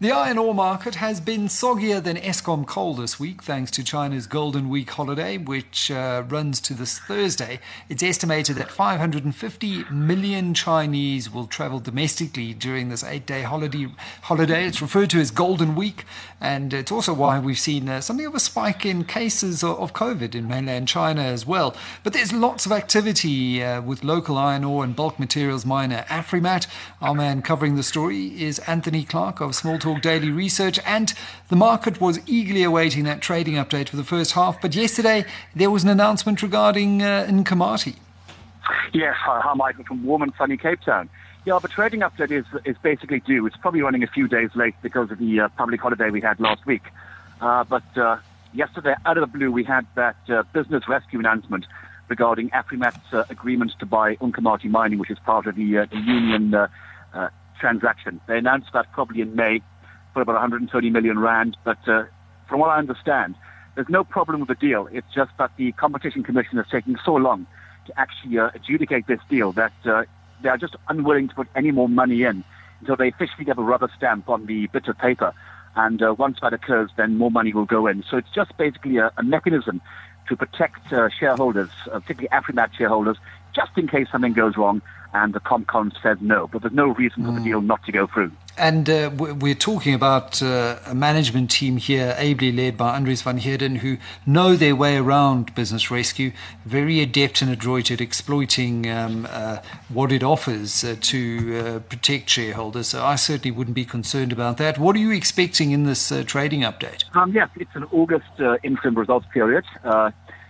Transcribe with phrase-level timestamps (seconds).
[0.00, 4.28] The iron ore market has been soggier than Eskom coal this week, thanks to China's
[4.28, 7.58] Golden Week holiday, which uh, runs to this Thursday.
[7.88, 13.88] It's estimated that 550 million Chinese will travel domestically during this eight-day holiday.
[14.22, 14.66] Holiday.
[14.68, 16.04] It's referred to as Golden Week,
[16.40, 19.94] and it's also why we've seen uh, something of a spike in cases of, of,
[19.94, 21.74] COVID in mainland China as well.
[22.04, 26.68] But there's lots of activity uh, with local iron ore and bulk materials miner Afrimat.
[27.02, 31.14] Our man covering the story is Anthony Clark of Small Talk Daily Research, and
[31.48, 34.60] the market was eagerly awaiting that trading update for the first half.
[34.60, 35.24] But yesterday
[35.56, 37.96] there was an announcement regarding uh, Nkomati.
[38.92, 41.08] Yes, hi, hi, Michael from warm and sunny Cape Town.
[41.46, 43.46] Yeah, the trading update is is basically due.
[43.46, 46.38] It's probably running a few days late because of the uh, public holiday we had
[46.38, 46.82] last week.
[47.40, 48.18] Uh, but uh,
[48.52, 51.64] yesterday, out of the blue, we had that uh, business rescue announcement
[52.08, 55.96] regarding Afrimat's uh, agreement to buy Nkomati Mining, which is part of the, uh, the
[55.96, 56.68] Unicorn
[57.58, 58.20] transaction.
[58.26, 59.62] They announced that probably in May
[60.18, 61.56] for about 130 million rand.
[61.64, 62.04] But uh,
[62.48, 63.36] from what I understand,
[63.76, 64.88] there's no problem with the deal.
[64.90, 67.46] It's just that the competition commission is taking so long
[67.86, 70.04] to actually uh, adjudicate this deal that uh,
[70.42, 72.42] they are just unwilling to put any more money in
[72.80, 75.32] until they officially get a rubber stamp on the bit of paper.
[75.76, 78.02] And uh, once that occurs, then more money will go in.
[78.10, 79.80] So it's just basically a, a mechanism
[80.28, 83.18] to protect uh, shareholders, uh, particularly Afrimat shareholders,
[83.54, 84.82] just in case something goes wrong
[85.14, 86.48] and the Compcom says no.
[86.48, 87.44] But there's no reason for the hmm.
[87.44, 88.32] deal not to go through.
[88.58, 93.38] And uh, we're talking about uh, a management team here, ably led by Andries van
[93.38, 96.32] Heerden, who know their way around business rescue,
[96.64, 102.30] very adept and adroit at exploiting um, uh, what it offers uh, to uh, protect
[102.30, 102.88] shareholders.
[102.88, 104.76] So I certainly wouldn't be concerned about that.
[104.76, 107.04] What are you expecting in this uh, trading update?
[107.14, 108.26] Um, yes, it's an August
[108.64, 109.64] interim results period.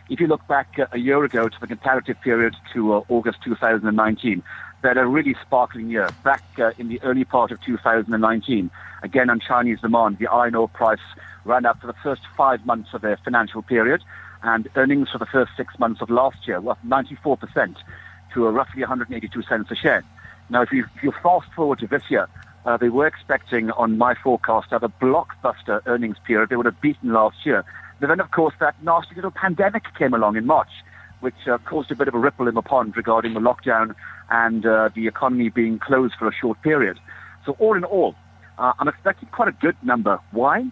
[0.09, 4.43] if you look back a year ago to the comparative period to August 2019,
[4.83, 6.09] that a really sparkling year.
[6.25, 8.71] Back uh, in the early part of 2019,
[9.03, 11.01] again on Chinese demand, the iron ore price
[11.45, 14.03] ran up for the first five months of their financial period,
[14.43, 17.77] and earnings for the first six months of last year were up 94%
[18.35, 20.05] to a roughly 182 cents a share.
[20.51, 22.29] Now, if you, if you fast forward to this year,
[22.65, 26.51] uh, they were expecting on my forecast to have a blockbuster earnings period.
[26.51, 27.65] They would have beaten last year.
[28.01, 30.71] But then, of course, that nasty little pandemic came along in March,
[31.21, 33.95] which uh, caused a bit of a ripple in the pond regarding the lockdown
[34.31, 36.99] and uh, the economy being closed for a short period.
[37.45, 38.15] So all in all,
[38.59, 40.19] uh, I'm expecting quite a good number.
[40.33, 40.65] Why?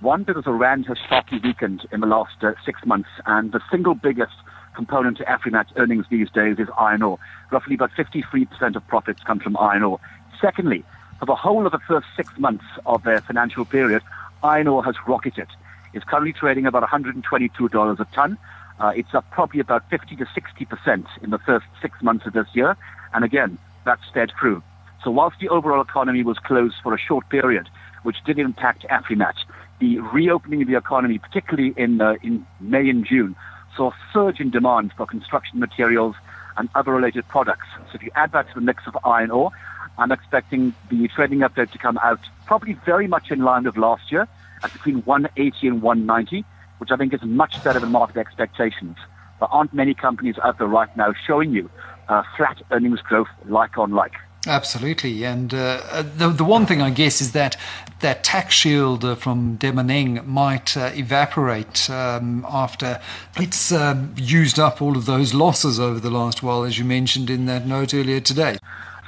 [0.00, 3.60] One, because the rand has sharply weakened in the last uh, six months, and the
[3.70, 4.32] single biggest
[4.74, 7.18] component to Afrimat's earnings these days is iron ore.
[7.50, 10.00] Roughly about 53% of profits come from iron ore.
[10.40, 10.84] Secondly,
[11.20, 14.02] for the whole of the first six months of their financial period,
[14.42, 15.46] iron ore has rocketed.
[15.92, 18.38] It's currently trading about $122 a ton.
[18.82, 22.48] Uh, it's up probably about 50 to 60% in the first six months of this
[22.52, 22.76] year.
[23.14, 24.60] And again, that's fed through.
[25.04, 27.68] So whilst the overall economy was closed for a short period,
[28.02, 29.34] which did impact Afrimat,
[29.78, 33.36] the reopening of the economy, particularly in, uh, in May and June,
[33.76, 36.16] saw a surge in demand for construction materials
[36.56, 37.66] and other related products.
[37.90, 39.52] So if you add that to the mix of iron ore,
[39.96, 44.10] I'm expecting the trading update to come out probably very much in line with last
[44.10, 44.26] year
[44.64, 46.44] at between 180 and 190,
[46.82, 48.96] which I think is much better than market expectations.
[49.38, 51.70] There aren't many companies out there right now showing you
[52.08, 54.14] uh, flat earnings growth like on like.
[54.48, 57.56] Absolutely, and uh, the the one thing I guess is that
[58.00, 63.00] that tax shield uh, from Demang might uh, evaporate um, after
[63.36, 67.30] it's um, used up all of those losses over the last while, as you mentioned
[67.30, 68.58] in that note earlier today.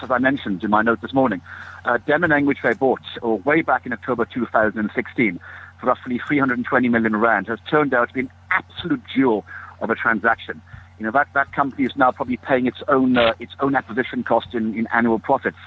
[0.00, 1.40] As I mentioned in my note this morning,
[1.84, 5.44] uh, Demang, which they bought or way back in October 2016 for
[5.84, 9.44] roughly 320 million rand, has turned out to be an absolute jewel
[9.80, 10.60] of a transaction.
[10.98, 14.22] You know, that, that company is now probably paying its own, uh, its own acquisition
[14.22, 15.58] cost in, in annual profits.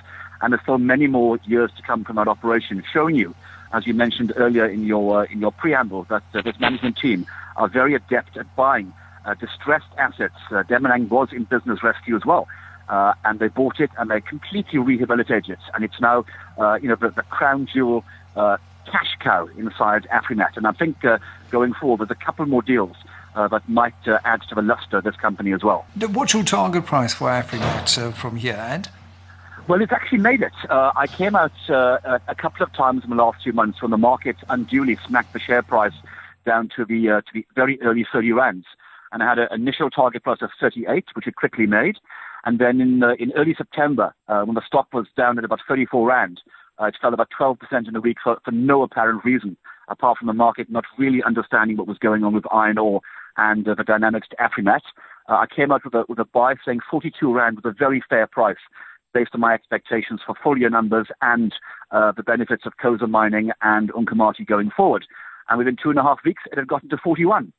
[0.41, 3.35] And there's still many more years to come from that operation, showing you,
[3.73, 7.25] as you mentioned earlier in your, uh, in your preamble, that uh, this management team
[7.57, 8.93] are very adept at buying
[9.25, 10.35] uh, distressed assets.
[10.49, 12.47] Uh, Demang was in business rescue as well.
[12.87, 15.59] Uh, and they bought it and they completely rehabilitated it.
[15.73, 16.23] And it's now,
[16.57, 18.05] uh, you know, the, the crown jewel
[18.91, 20.57] cash cow inside Afrimat.
[20.57, 21.19] And I think uh,
[21.51, 22.95] going forward, there's a couple more deals
[23.37, 25.85] uh, that might uh, add to the luster of this company as well.
[25.95, 28.89] What's your target price for Afrimat uh, from here, Ed?
[29.67, 30.53] Well, it's actually made it.
[30.69, 33.91] Uh, I came out uh, a couple of times in the last few months when
[33.91, 35.93] the market unduly smacked the share price
[36.45, 38.65] down to the uh, to the very early 30 rands,
[39.11, 41.97] and I had an initial target price of 38, which it quickly made,
[42.45, 46.39] and then in in early September, when the stock was down at about 34 rand,
[46.85, 47.57] it fell about 12%
[47.87, 49.57] in a week for, for no apparent reason,
[49.87, 53.01] apart from the market not really understanding what was going on with iron ore
[53.37, 54.81] and uh, the dynamics to Afrimat.
[55.29, 58.03] Uh, I came out with a, with a buy saying 42 Rand was a very
[58.09, 58.57] fair price
[59.13, 61.53] based on my expectations for full year numbers and
[61.91, 65.05] uh, the benefits of Coza Mining and Nkomati going forward.
[65.49, 67.53] And within two and a half weeks, it had gotten to 41.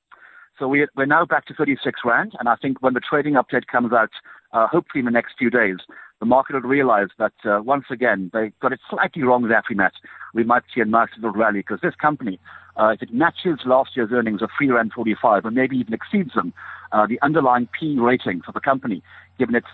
[0.58, 2.32] So we, are now back to 36 Rand.
[2.38, 4.10] And I think when the trading update comes out,
[4.52, 5.76] uh, hopefully in the next few days,
[6.20, 9.92] the market will realize that uh, once again, they got it slightly wrong with Afrimat.
[10.34, 12.40] We might see a nice little rally because this company,
[12.76, 16.34] uh, if it matches last year's earnings of 3 Rand 45 or maybe even exceeds
[16.34, 16.52] them,
[16.92, 19.02] uh, the underlying P rating for the company,
[19.38, 19.66] given it's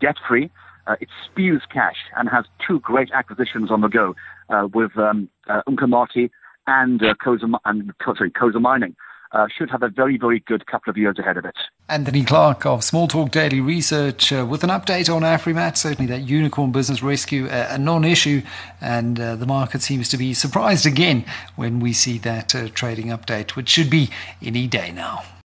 [0.00, 0.50] debt free,
[0.86, 4.14] uh, it spews cash and has two great acquisitions on the go
[4.50, 6.30] uh, with um, uh, Nkomati
[6.66, 8.94] and uh, Coza, and, sorry, Coza Mining.
[9.32, 11.56] Uh, should have a very, very good couple of years ahead of it.
[11.88, 15.76] Anthony Clark of Small Talk Daily Research uh, with an update on Afrimat.
[15.76, 18.42] Certainly, that unicorn business rescue, uh, a non issue,
[18.80, 21.24] and uh, the market seems to be surprised again
[21.56, 24.10] when we see that uh, trading update, which should be
[24.42, 25.22] any day now.